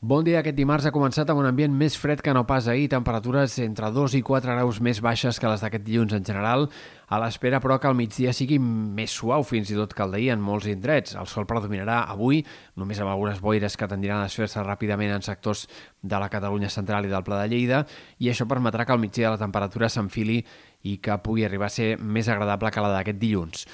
[0.00, 0.38] Bon dia.
[0.38, 3.88] Aquest dimarts ha començat amb un ambient més fred que no pas ahir, temperatures entre
[3.90, 6.68] 2 i 4 graus més baixes que les d'aquest dilluns en general,
[7.10, 10.30] a l'espera però que al migdia sigui més suau fins i tot que el d'ahir
[10.36, 11.16] en molts indrets.
[11.18, 12.44] El sol predominarà avui,
[12.78, 15.66] només amb algunes boires que tendiran a desfer-se ràpidament en sectors
[16.00, 17.82] de la Catalunya central i del Pla de Lleida,
[18.22, 20.44] i això permetrà que al migdia la temperatura s'enfili
[20.86, 23.66] i que pugui arribar a ser més agradable que la d'aquest dilluns.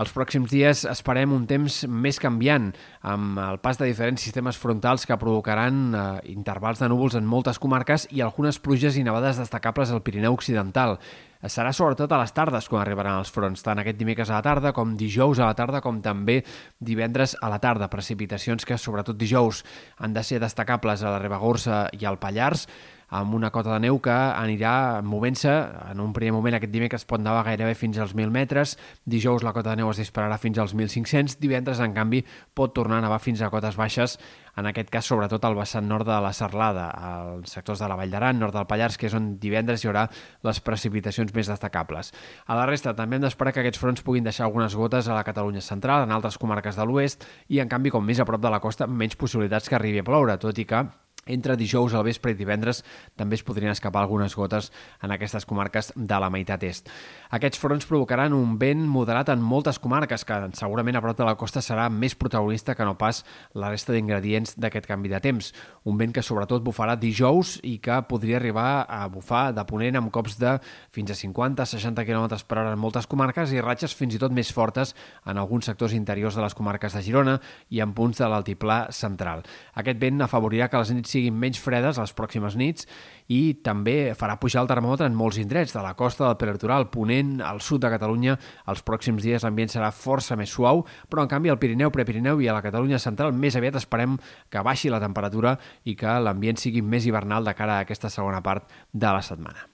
[0.00, 2.70] Els pròxims dies esperem un temps més canviant,
[3.04, 7.60] amb el pas de diferents sistemes frontals que provocaran eh, intervals de núvols en moltes
[7.60, 10.96] comarques i algunes pluges i nevades destacables al Pirineu Occidental.
[11.42, 14.70] Serà sobretot a les tardes quan arribaran els fronts, tant aquest dimecres a la tarda
[14.72, 16.38] com dijous a la tarda, com també
[16.78, 17.90] divendres a la tarda.
[17.90, 19.64] Precipitacions que, sobretot dijous,
[19.98, 22.68] han de ser destacables a la Ribagorça i al Pallars,
[23.12, 25.52] amb una cota de neu que anirà movent-se.
[25.92, 29.52] En un primer moment aquest dimecres pot nevar gairebé fins als 1.000 metres, dijous la
[29.52, 32.22] cota de neu es dispararà fins als 1.500, divendres, en canvi,
[32.56, 34.16] pot tornar a nevar fins a cotes baixes,
[34.56, 38.12] en aquest cas sobretot al vessant nord de la Serlada, als sectors de la Vall
[38.12, 40.06] d'Aran, nord del Pallars, que és on divendres hi haurà
[40.48, 42.14] les precipitacions més destacables.
[42.48, 45.24] A la resta també hem d'esperar que aquests fronts puguin deixar algunes gotes a la
[45.28, 48.52] Catalunya central, en altres comarques de l'oest, i en canvi, com més a prop de
[48.52, 50.84] la costa, menys possibilitats que arribi a ploure, tot i que
[51.26, 52.82] entre dijous al vespre i divendres
[53.16, 56.88] també es podrien escapar algunes gotes en aquestes comarques de la meitat est.
[57.30, 61.36] Aquests fronts provocaran un vent moderat en moltes comarques, que segurament a prop de la
[61.38, 63.22] costa serà més protagonista que no pas
[63.54, 65.52] la resta d'ingredients d'aquest canvi de temps.
[65.84, 70.10] Un vent que sobretot bufarà dijous i que podria arribar a bufar de ponent amb
[70.10, 70.56] cops de
[70.90, 74.50] fins a 50-60 km per hora en moltes comarques i ratxes fins i tot més
[74.52, 74.94] fortes
[75.26, 77.38] en alguns sectors interiors de les comarques de Girona
[77.70, 79.46] i en punts de l'altiplà central.
[79.78, 82.86] Aquest vent afavorirà que les nits siguin menys fredes les pròximes nits
[83.32, 87.38] i també farà pujar el termòmetre en molts indrets, de la costa del peritoral, ponent,
[87.44, 88.36] al sud de Catalunya.
[88.68, 92.48] Els pròxims dies l'ambient serà força més suau, però en canvi al Pirineu, Prepirineu i
[92.48, 94.18] a la Catalunya central més aviat esperem
[94.50, 98.42] que baixi la temperatura i que l'ambient sigui més hivernal de cara a aquesta segona
[98.42, 99.68] part de la setmana.